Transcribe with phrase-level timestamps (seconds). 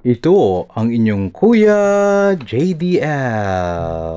[0.00, 4.16] Ito ang inyong Kuya JDL.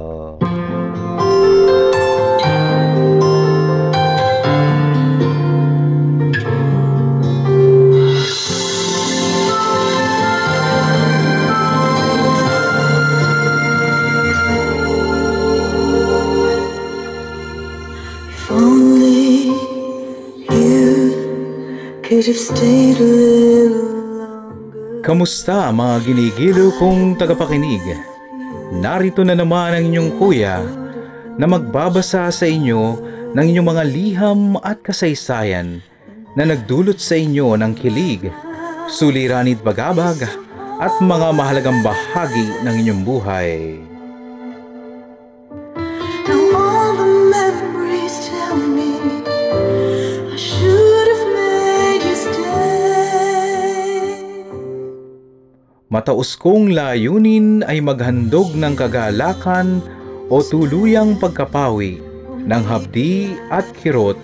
[18.48, 19.52] Only
[20.48, 24.03] you could have stayed a little.
[25.04, 27.84] Kamusta mga ginigilo kong tagapakinig?
[28.72, 30.64] Narito na naman ang inyong kuya
[31.36, 33.04] na magbabasa sa inyo
[33.36, 35.84] ng inyong mga liham at kasaysayan
[36.40, 38.32] na nagdulot sa inyo ng kilig,
[38.88, 40.24] suliranit bagabag
[40.80, 43.84] at mga mahalagang bahagi ng inyong buhay.
[55.94, 59.78] Mataos kong layunin ay maghandog ng kagalakan
[60.26, 62.02] o tuluyang pagkapawi
[62.50, 64.18] ng habdi at kirot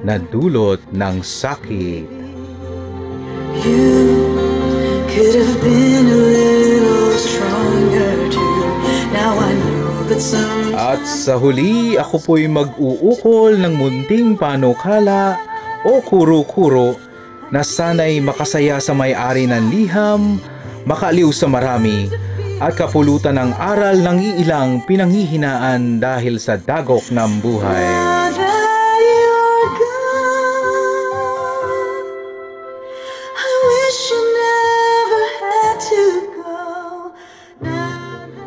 [0.00, 2.08] na dulot ng sakit.
[3.68, 4.00] You
[5.12, 8.64] could have been a little stronger too.
[9.12, 15.36] Now I know that some At sa huli ako po'y mag-uukol ng munting panukala
[15.84, 16.96] o kuro-kuro
[17.52, 20.40] na sana'y makasaya sa may-ari ng liham,
[20.84, 22.08] makaliw sa marami,
[22.62, 27.88] at kapulutan ng aral ng iilang pinanghihinaan dahil sa dagok ng buhay.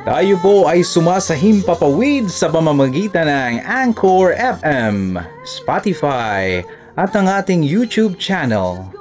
[0.07, 6.63] Tayo po ay sumasahim papawid sa pamamagitan ng Anchor FM, Spotify,
[6.95, 8.96] at ang ating YouTube channel.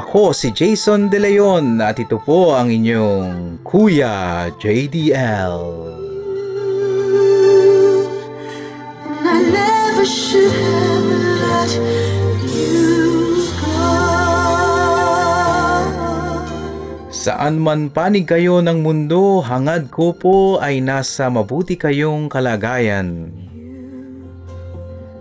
[0.00, 5.60] Ako si Jason De Leon at ito po ang inyong Kuya JDL.
[9.20, 11.04] And I never should have
[11.44, 11.68] let
[12.48, 13.92] you go.
[17.12, 23.36] Saan man panig kayo ng mundo, hangad ko po ay nasa mabuti kayong kalagayan.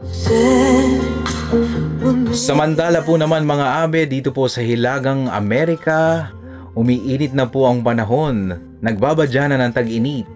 [0.08, 1.89] Said
[2.34, 6.30] Samantala po naman mga abe dito po sa Hilagang Amerika,
[6.74, 10.30] umiinit na po ang panahon, nagbabadya na ng tag-init,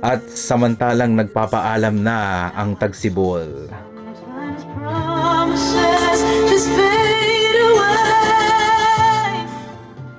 [0.00, 3.68] at samantalang nagpapaalam na ang tagsibol.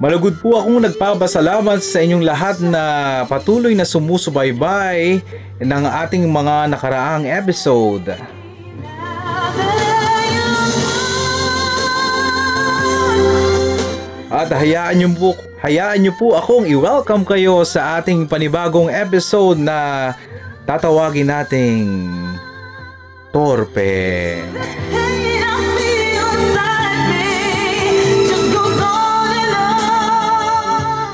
[0.02, 2.84] Malugod po akong nagpapasalamat sa inyong lahat na
[3.30, 5.22] patuloy na sumusubaybay
[5.62, 8.41] ng ating mga nakaraang episode.
[14.42, 15.30] At hayaan niyo po,
[15.62, 20.10] hayaan niyo po akong i-welcome kayo sa ating panibagong episode na
[20.66, 22.10] tatawagin nating
[23.30, 24.42] Torpe.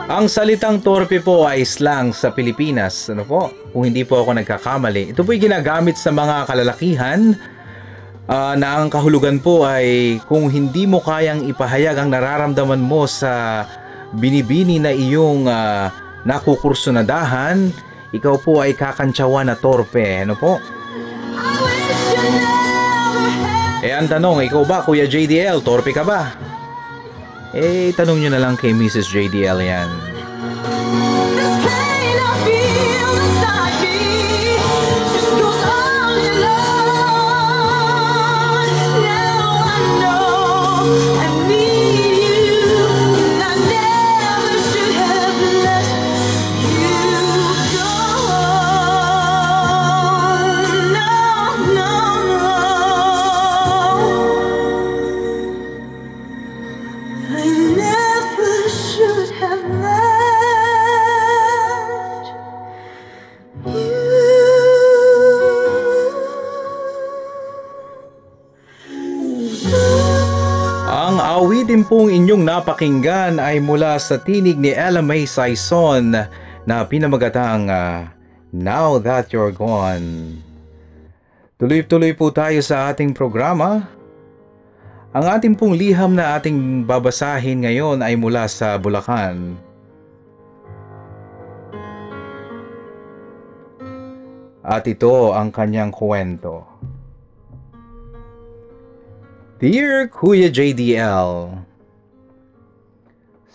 [0.08, 3.12] Ang salitang torpe po ay slang sa Pilipinas.
[3.12, 3.52] Ano po?
[3.76, 5.12] Kung hindi po ako nagkakamali.
[5.12, 7.36] Ito po ay ginagamit sa mga kalalakihan
[8.28, 13.64] ah, na ang kahulugan po ay kung hindi mo kayang ipahayag ang nararamdaman mo sa
[14.16, 15.92] binibini na iyong uh,
[16.24, 17.72] nakukursunadahan,
[18.16, 20.24] ikaw po ay kakantsawan na torpe.
[20.24, 20.60] Ano po?
[23.84, 26.36] Eh ang tanong, ikaw ba Kuya JDL, torpe ka ba?
[27.56, 29.08] Eh, tanong nyo na lang kay Mrs.
[29.08, 29.90] JDL yan.
[72.18, 76.18] Inyong napakinggan ay mula sa tinig ni Ella May Saison
[76.66, 78.10] na pinamagatang ah,
[78.50, 80.42] Now That You're Gone.
[81.62, 83.86] Tuloy-tuloy po tayo sa ating programa.
[85.14, 89.54] Ang ating pong liham na ating babasahin ngayon ay mula sa Bulacan.
[94.66, 96.66] At ito ang kanyang kwento.
[99.58, 101.58] Dear Kuya JDL,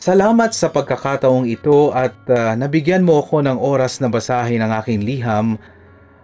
[0.03, 4.99] Salamat sa pagkakataong ito at uh, nabigyan mo ako ng oras na basahin ang aking
[4.99, 5.63] liham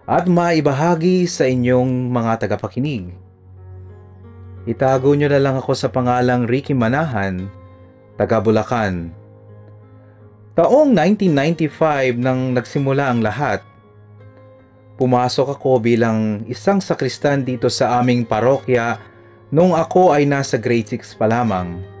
[0.03, 3.15] at maibahagi sa inyong mga tagapakinig.
[4.67, 7.47] Itago niyo na lang ako sa pangalang Ricky Manahan,
[8.19, 9.15] taga Bulacan.
[10.59, 13.63] Taong 1995 nang nagsimula ang lahat,
[14.99, 18.99] pumasok ako bilang isang sakristan dito sa aming parokya
[19.55, 21.98] nung ako ay nasa grade 6 pa lamang.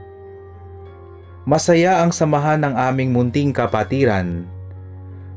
[1.49, 4.45] Masaya ang samahan ng aming munting kapatiran.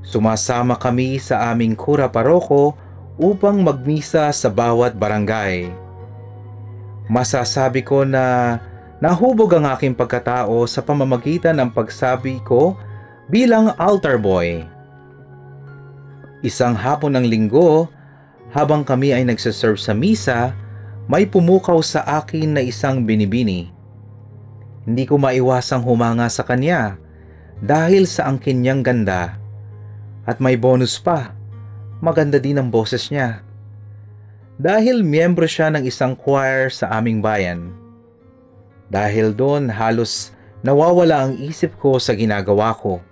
[0.04, 2.76] Sumasama kami sa aming kura paroko
[3.16, 5.72] upang magmisa sa bawat barangay.
[7.08, 8.60] Masasabi ko na
[9.00, 12.76] nahubog ang aking pagkatao sa pamamagitan ng pagsabi ko
[13.32, 14.68] bilang altar boy.
[16.44, 17.88] Isang hapon ng linggo,
[18.52, 20.52] habang kami ay nagsaserve sa misa,
[21.08, 23.72] may pumukaw sa akin na isang binibini.
[24.82, 26.98] Hindi ko maiwasang humanga sa kanya
[27.62, 29.38] dahil sa angkin niyang ganda.
[30.26, 31.34] At may bonus pa,
[32.02, 33.46] maganda din ang boses niya.
[34.58, 37.74] Dahil miyembro siya ng isang choir sa aming bayan.
[38.90, 43.02] Dahil doon halos nawawala ang isip ko sa ginagawa ko.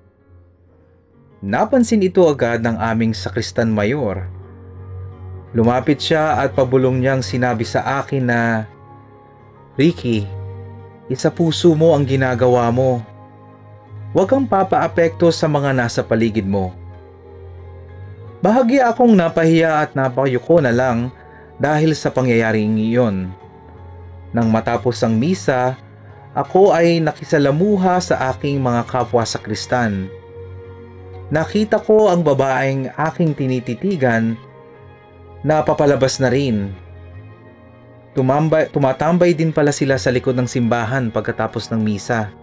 [1.40, 4.28] Napansin ito agad ng aming sakristan mayor.
[5.50, 8.70] Lumapit siya at pabulong niyang sinabi sa akin na,
[9.74, 10.28] Ricky,
[11.10, 13.02] isa puso mo ang ginagawa mo.
[14.14, 16.70] Huwag kang papaapekto sa mga nasa paligid mo.
[18.38, 21.10] Bahagya akong napahiya at napayuko na lang
[21.58, 23.28] dahil sa pangyayaring iyon.
[24.30, 25.74] Nang matapos ang misa,
[26.30, 30.06] ako ay nakisalamuha sa aking mga kapwa sa kristan.
[31.30, 34.38] Nakita ko ang babaeng aking tinititigan
[35.42, 36.70] na papalabas na rin
[38.10, 42.34] Tumambay, tumatambay din pala sila sa likod ng simbahan pagkatapos ng misa.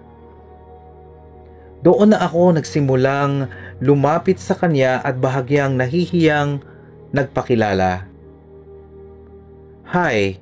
[1.84, 3.52] Doon na ako nagsimulang
[3.84, 6.64] lumapit sa kanya at bahagyang nahihiyang
[7.12, 8.08] nagpakilala.
[9.92, 10.40] Hi,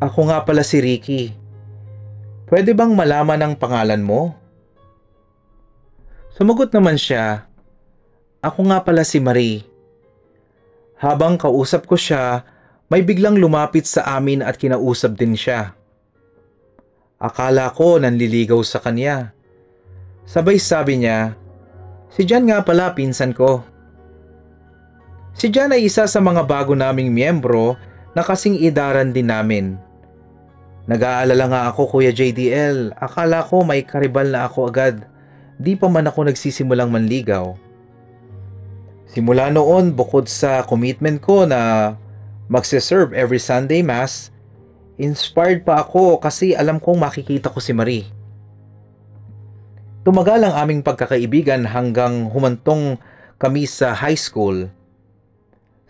[0.00, 1.32] ako nga pala si Ricky.
[2.46, 4.36] Pwede bang malaman ang pangalan mo?
[6.36, 7.48] Sumagot naman siya,
[8.44, 9.64] ako nga pala si Marie.
[11.00, 12.44] Habang kausap ko siya,
[12.86, 15.74] may biglang lumapit sa amin at kinausap din siya.
[17.18, 19.34] Akala ko nanliligaw sa kanya.
[20.28, 21.34] Sabay sabi niya,
[22.12, 23.64] si Jan nga pala pinsan ko.
[25.34, 27.74] Si Jan ay isa sa mga bago naming miyembro
[28.14, 29.76] na kasing idaran din namin.
[30.86, 35.02] Nag-aalala nga ako Kuya JDL, akala ko may karibal na ako agad.
[35.58, 37.58] Di pa man ako nagsisimulang manligaw.
[39.10, 41.92] Simula noon bukod sa commitment ko na
[42.46, 44.30] magsiserve every Sunday Mass,
[44.96, 48.06] inspired pa ako kasi alam kong makikita ko si Marie.
[50.06, 52.94] Tumagal ang aming pagkakaibigan hanggang humantong
[53.42, 54.70] kami sa high school.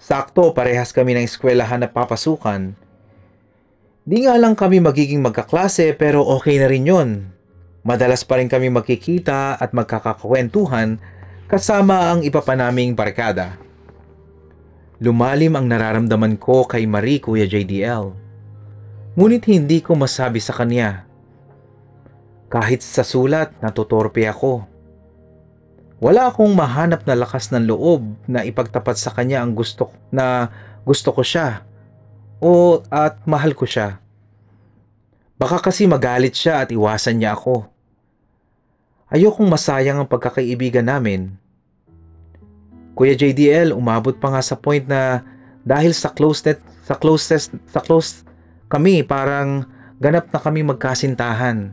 [0.00, 2.72] Sakto parehas kami ng eskwelahan na papasukan.
[4.06, 7.10] Di nga lang kami magiging magkaklase pero okay na rin yon.
[7.84, 10.96] Madalas pa rin kami magkikita at magkakakwentuhan
[11.46, 13.65] kasama ang iba pa naming barkada.
[14.96, 18.16] Lumalim ang nararamdaman ko kay Marie Kuya JDL.
[19.12, 21.04] Ngunit hindi ko masabi sa kanya.
[22.48, 24.64] Kahit sa sulat, natutorpe ako.
[26.00, 30.48] Wala akong mahanap na lakas ng loob na ipagtapat sa kanya ang gusto na
[30.84, 31.64] gusto ko siya
[32.40, 34.00] o at mahal ko siya.
[35.36, 37.68] Baka kasi magalit siya at iwasan niya ako.
[39.12, 41.36] Ayokong masayang ang pagkakaibigan namin
[42.96, 45.20] Kuya JDL, umabot pa nga sa point na
[45.68, 48.24] dahil sa closeness, sa closest, sa close
[48.72, 49.68] kami, parang
[50.00, 51.70] ganap na kami magkasintahan.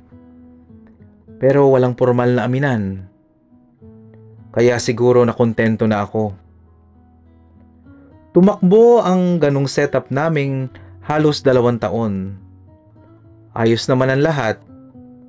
[1.42, 3.10] Pero walang formal na aminan.
[4.54, 6.38] Kaya siguro na kontento na ako.
[8.34, 10.70] Tumakbo ang ganong setup naming
[11.06, 12.38] halos dalawang taon.
[13.54, 14.58] Ayos naman ang lahat.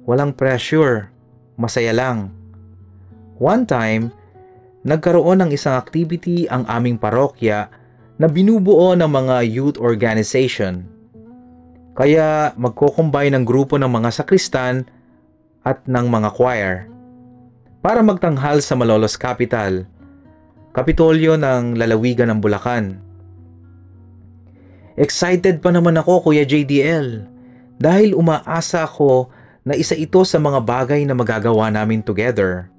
[0.08, 1.12] Walang pressure.
[1.56, 2.32] Masaya lang.
[3.36, 4.12] One time,
[4.84, 7.72] nagkaroon ng isang activity ang aming parokya
[8.20, 10.86] na binubuo ng mga youth organization.
[11.96, 14.84] Kaya magko-combine ng grupo ng mga sakristan
[15.64, 16.74] at ng mga choir
[17.80, 19.88] para magtanghal sa Malolos Capital,
[20.76, 23.00] kapitolyo ng lalawigan ng Bulacan.
[24.94, 27.26] Excited pa naman ako Kuya JDL
[27.78, 29.32] dahil umaasa ako
[29.66, 32.73] na isa ito sa mga bagay na magagawa namin together.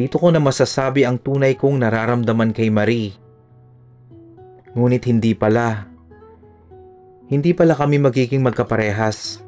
[0.00, 3.12] Dito ko na masasabi ang tunay kong nararamdaman kay Marie.
[4.72, 5.92] Ngunit hindi pala.
[7.28, 9.44] Hindi pala kami magiging magkaparehas.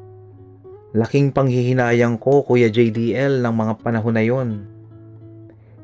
[0.92, 4.68] Laking panghihinayang ko, Kuya JDL, ng mga panahon na yon.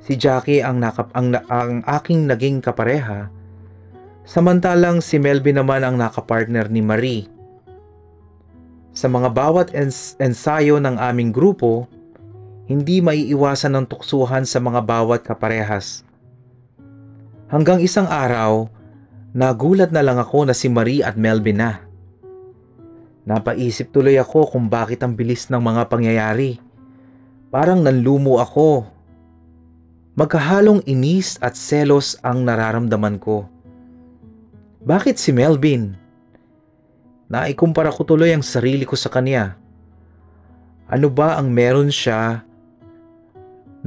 [0.04, 3.32] Si Jackie ang, nakap, ang, ang aking naging kapareha,
[4.28, 7.24] samantalang si Melvin naman ang nakapartner ni Marie.
[8.92, 11.88] Sa mga bawat ens- ensayo ng aming grupo,
[12.68, 16.04] hindi maiiwasan ng tuksuhan sa mga bawat kaparehas.
[17.48, 18.68] Hanggang isang araw,
[19.32, 21.80] nagulat na lang ako na si Marie at Melvin na.
[23.24, 26.60] Napaisip tuloy ako kung bakit ang bilis ng mga pangyayari.
[27.48, 28.84] Parang nanlumo ako.
[30.12, 33.48] Magkahalong inis at selos ang nararamdaman ko.
[34.84, 35.96] Bakit si Melvin?
[37.32, 39.56] Naikumpara ko tuloy ang sarili ko sa kanya.
[40.88, 42.47] Ano ba ang meron siya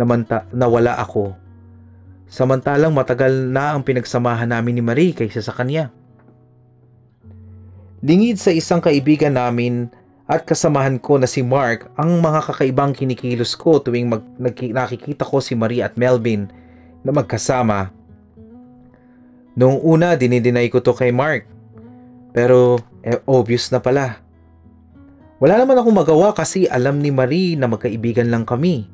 [0.01, 1.37] na, manta- na wala ako?
[2.25, 5.93] Samantalang matagal na ang pinagsamahan namin ni Marie kaysa sa kanya.
[8.01, 9.93] Lingid sa isang kaibigan namin
[10.25, 15.37] at kasamahan ko na si Mark ang mga kakaibang kinikilos ko tuwing mag, nakikita ko
[15.37, 16.49] si Marie at Melvin
[17.05, 17.93] na magkasama.
[19.53, 21.45] Noong una, dinideny ko to kay Mark.
[22.31, 24.23] Pero eh, obvious na pala.
[25.43, 28.87] Wala naman akong magawa kasi alam ni Marie na magkaibigan lang kami.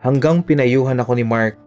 [0.00, 1.60] Hanggang pinayuhan ako ni Mark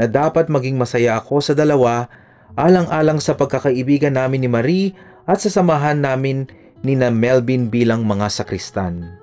[0.00, 2.08] na dapat maging masaya ako sa dalawa
[2.56, 4.88] alang-alang sa pagkakaibigan namin ni Marie
[5.28, 6.48] at sa samahan namin
[6.84, 9.20] ni na Melvin bilang mga sakristan.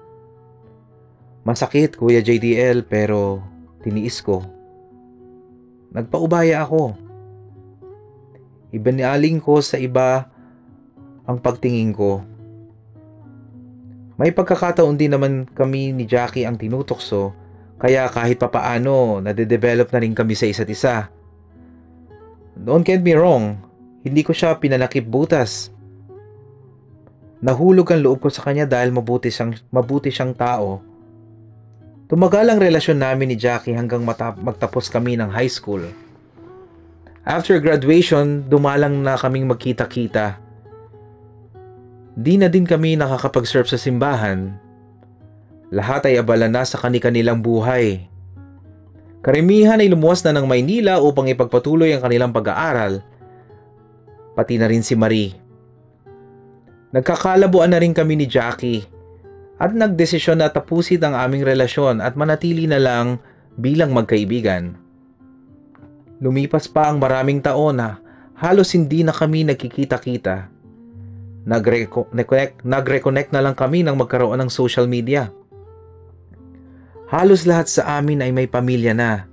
[1.41, 3.41] Masakit, Kuya JDL, pero
[3.81, 4.45] tiniis ko.
[5.89, 6.93] Nagpaubaya ako.
[8.71, 10.29] Ibinaling ko sa iba
[11.25, 12.21] ang pagtingin ko.
[14.21, 17.33] May pagkakataon din naman kami ni Jackie ang tinutokso,
[17.81, 21.09] kaya kahit papaano, nade-develop na rin kami sa isa't isa.
[22.53, 23.57] Don't get me wrong,
[24.05, 25.73] hindi ko siya pinanakip butas.
[27.41, 30.77] Nahulog ang loob ko sa kanya dahil mabuti siyang, mabuti siyang tao.
[32.05, 35.81] Tumagal ang relasyon namin ni Jackie hanggang mata- magtapos kami ng high school.
[37.25, 40.37] After graduation, dumalang na kaming magkita-kita.
[42.13, 44.53] Di na din kami nakakapag-serve sa simbahan.
[45.71, 48.03] Lahat ay abala na sa kani-kanilang buhay.
[49.23, 52.99] Karamihan ay lumuwas na ng Maynila upang ipagpatuloy ang kanilang pag-aaral.
[54.35, 55.31] Pati na rin si Marie.
[56.91, 58.83] Nagkakalabuan na rin kami ni Jackie
[59.63, 63.21] at nagdesisyon na tapusin ang aming relasyon at manatili na lang
[63.55, 64.75] bilang magkaibigan.
[66.19, 68.03] Lumipas pa ang maraming taon na
[68.35, 70.51] halos hindi na kami nagkikita-kita.
[71.47, 75.31] Nagre-connect, nagre-connect na lang kami nang magkaroon ng social media.
[77.11, 79.27] Halos lahat sa amin ay may pamilya na.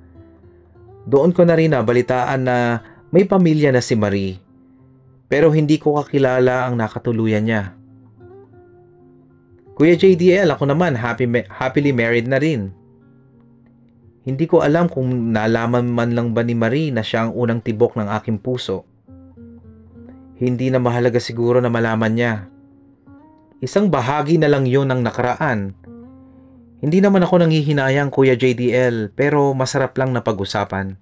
[1.06, 2.82] Doon ko na rin nabalitaan na
[3.14, 4.48] may pamilya na si Marie
[5.28, 7.62] pero hindi ko kakilala ang nakatuluyan niya.
[9.76, 12.74] Kuya JDL, ako naman happy, happily married na rin.
[14.26, 17.94] Hindi ko alam kung nalaman man lang ba ni Marie na siya ang unang tibok
[17.94, 18.82] ng aking puso.
[20.40, 22.34] Hindi na mahalaga siguro na malaman niya.
[23.62, 25.76] Isang bahagi na lang yon ng nakaraan.
[26.78, 30.94] Hindi naman ako nanghihinayang Kuya JDL pero masarap lang na pag-usapan.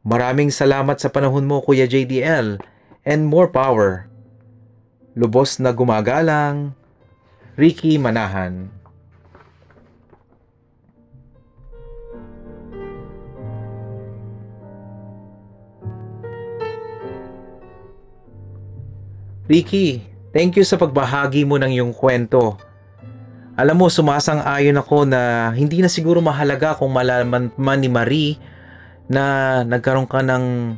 [0.00, 2.64] Maraming salamat sa panahon mo Kuya JDL
[3.04, 4.08] and more power.
[5.12, 6.72] Lubos na gumagalang,
[7.60, 8.72] Ricky Manahan.
[19.44, 20.00] Ricky,
[20.32, 22.56] thank you sa pagbahagi mo ng iyong kwento.
[23.54, 28.34] Alam mo, sumasang-ayon ako na hindi na siguro mahalaga kung malaman man ni Marie
[29.06, 30.74] na nagkaroon ka ng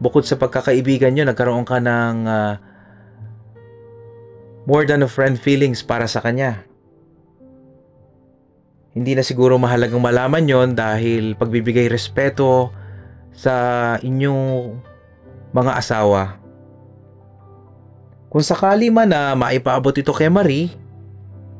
[0.00, 2.54] bukod sa pagkakaibigan nyo, nagkaroon ka ng uh,
[4.64, 6.64] more than a friend feelings para sa kanya.
[8.96, 12.72] Hindi na siguro mahalagang malaman yon dahil pagbibigay respeto
[13.36, 14.72] sa inyong
[15.52, 16.40] mga asawa.
[18.32, 20.87] Kung sakali man na maipaabot ito kay Marie,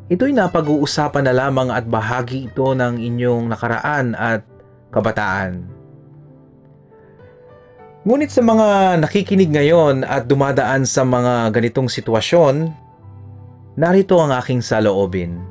[0.09, 4.41] ito'y napag-uusapan na lamang at bahagi ito ng inyong nakaraan at
[4.89, 5.69] kabataan.
[8.09, 12.73] Ngunit sa mga nakikinig ngayon at dumadaan sa mga ganitong sitwasyon,
[13.77, 15.45] narito ang aking saloobin.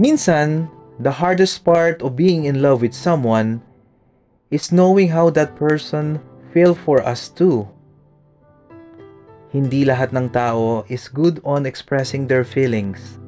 [0.00, 0.72] Minsan,
[1.04, 3.60] the hardest part of being in love with someone
[4.48, 6.16] is knowing how that person
[6.56, 7.68] feel for us too.
[9.52, 13.20] Hindi lahat ng tao is good on expressing their feelings.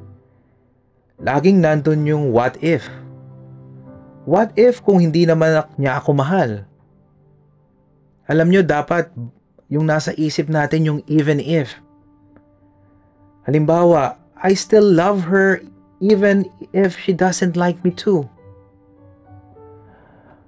[1.20, 2.88] Laging nandun yung what if
[4.24, 6.64] What if kung hindi naman niya ako mahal?
[8.24, 9.12] Alam nyo, dapat
[9.68, 11.76] yung nasa isip natin yung even if.
[13.44, 15.60] Halimbawa, I still love her
[16.00, 18.24] even if she doesn't like me too.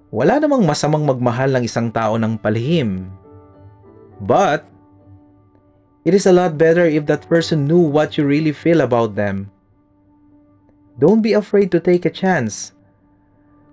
[0.09, 3.13] Wala namang masamang magmahal ng isang tao ng palihim.
[4.25, 4.65] But,
[6.07, 9.51] it is a lot better if that person knew what you really feel about them.
[11.03, 12.71] Don't be afraid to take a chance.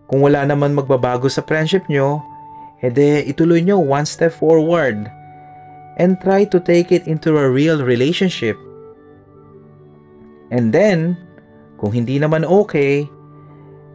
[0.09, 2.25] Kung wala naman magbabago sa friendship nyo,
[2.81, 5.05] ede ituloy nyo one step forward
[6.01, 8.57] and try to take it into a real relationship.
[10.49, 11.13] And then,
[11.77, 13.05] kung hindi naman okay,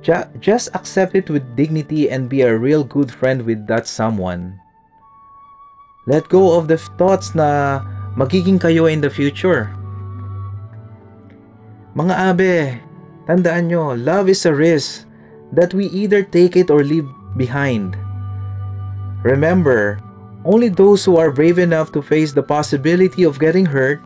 [0.06, 4.62] ju- just accept it with dignity and be a real good friend with that someone.
[6.06, 7.82] Let go of the thoughts na
[8.18, 9.70] magiging kayo in the future.
[11.94, 12.54] Mga abe,
[13.30, 15.06] tandaan nyo, love is a risk
[15.54, 17.06] that we either take it or leave
[17.38, 17.94] behind.
[19.22, 20.02] Remember,
[20.42, 24.02] only those who are brave enough to face the possibility of getting hurt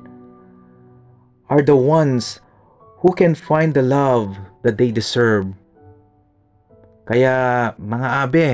[1.48, 2.40] are the ones
[3.00, 5.48] who can find the love that they deserve.
[7.08, 8.48] Kaya, mga abe,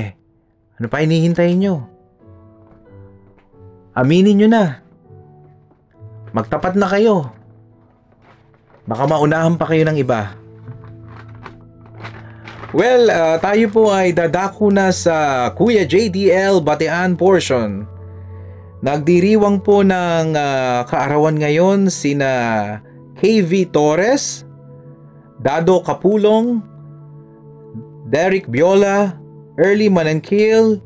[0.79, 1.85] ano pa hinihintay nyo?
[3.95, 4.63] Aminin nyo na.
[6.29, 7.33] Magtapat na kayo.
[8.85, 10.33] Baka maunahan pa kayo ng iba.
[12.69, 17.89] Well, ah, tayo po ay dadako na sa Kuya JDL Batean portion.
[18.85, 22.29] Nagdiriwang po ng ah, kaarawan ngayon sina
[23.17, 24.45] KV Torres,
[25.41, 26.61] Dado Kapulong,
[28.05, 29.17] Derek Biola,
[29.57, 30.77] Early Manankil,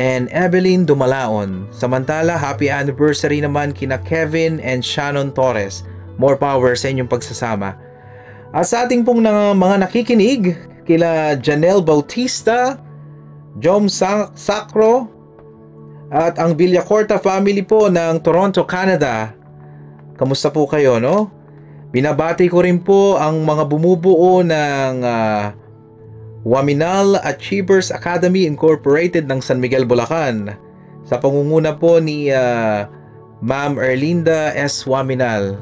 [0.00, 1.68] and Evelyn Dumalaon.
[1.72, 5.84] Samantala, happy anniversary naman kina Kevin and Shannon Torres.
[6.16, 7.76] More power sa inyong pagsasama.
[8.52, 12.76] At sa ating pong na, mga nakikinig, kila Janelle Bautista,
[13.60, 15.08] Jom Sa- Sacro,
[16.12, 19.32] at ang Villacorta family po ng Toronto, Canada.
[20.20, 21.32] Kamusta po kayo, no?
[21.88, 25.56] Binabati ko rin po ang mga bumubuo ng ah,
[26.42, 30.50] Waminal Achievers Academy Incorporated ng San Miguel, Bulacan.
[31.06, 32.90] Sa pangunguna po ni ah,
[33.42, 34.82] Ma'am Erlinda S.
[34.82, 35.58] Waminal.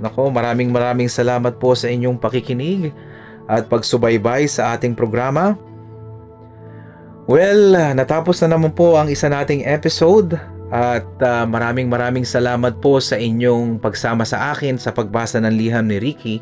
[0.00, 2.96] Nako, maraming maraming salamat po sa inyong pakikinig
[3.44, 5.56] at pagsubaybay sa ating programa.
[7.28, 10.40] Well, natapos na naman po ang isa nating episode
[10.72, 15.84] at ah, maraming maraming salamat po sa inyong pagsama sa akin sa pagbasa ng liham
[15.84, 16.40] ni Ricky.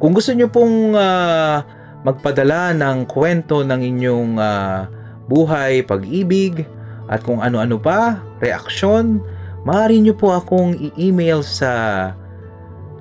[0.00, 1.60] Kung gusto nyo pong ah,
[2.06, 4.88] magpadala ng kwento ng inyong ah,
[5.28, 6.66] buhay, pag-ibig,
[7.10, 9.18] at kung ano-ano pa, reaksyon,
[9.66, 11.72] maaari nyo po akong i-email sa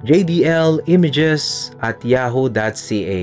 [0.01, 3.21] jdlimages at yahoo.ca.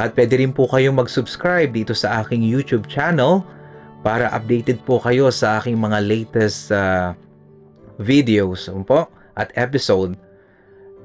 [0.00, 3.44] At pwede rin po kayong mag-subscribe dito sa aking YouTube channel
[4.00, 7.16] para updated po kayo sa aking mga latest ah,
[8.00, 10.16] videos po, at episode.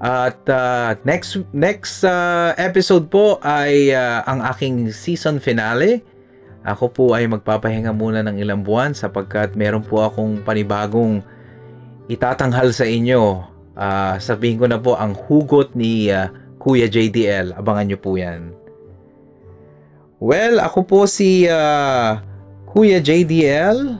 [0.03, 6.03] At ah, next next ah, episode po ay ah, ang aking season finale.
[6.65, 11.21] Ako po ay magpapahinga muna ng ilang buwan sapagkat meron po akong panibagong
[12.11, 13.45] itatanghal sa inyo.
[13.75, 16.27] Ah, sabihin ko na po ang hugot ni ah,
[16.59, 17.55] Kuya JDL.
[17.55, 18.51] Abangan nyo po yan.
[20.19, 22.19] Well, ako po si ah,
[22.67, 23.95] Kuya JDL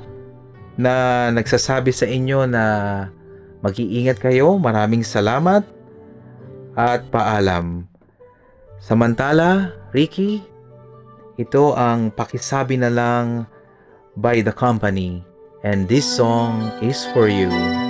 [0.75, 2.63] na nagsasabi sa inyo na
[3.63, 4.59] mag-iingat kayo.
[4.59, 5.74] Maraming salamat
[6.75, 7.87] at paalam.
[8.79, 10.43] Samantala, Ricky,
[11.35, 13.49] ito ang pakisabi na lang
[14.15, 15.19] by the company
[15.65, 17.84] and this song is for you.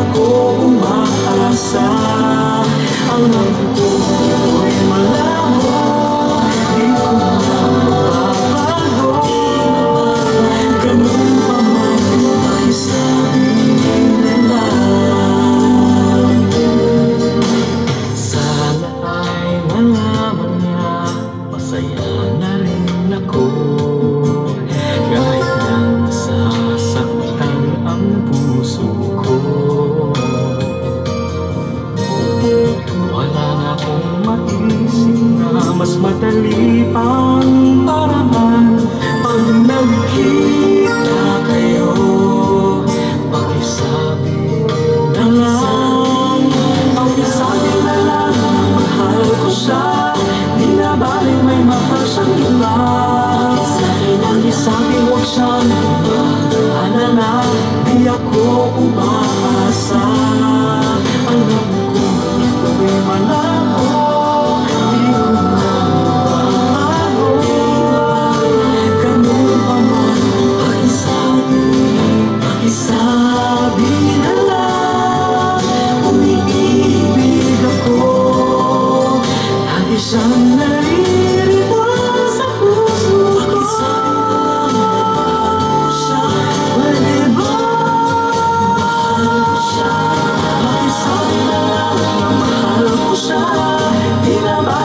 [0.00, 0.24] Ako
[0.64, 1.86] umaasa.
[3.12, 4.19] Alam ko'y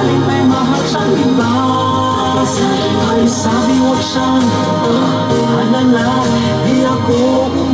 [0.06, 1.10] balik may mahal siyang
[4.00, 4.46] siyang
[5.66, 6.10] alala
[6.66, 7.65] Di ako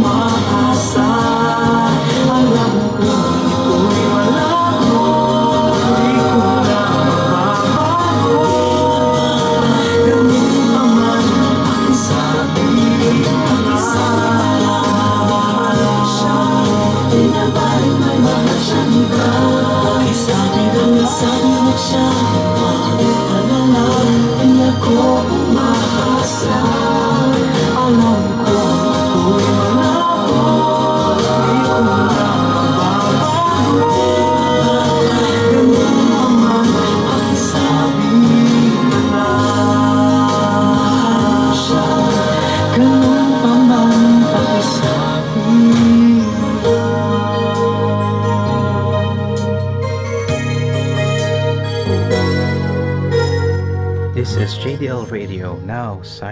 [56.02, 56.24] This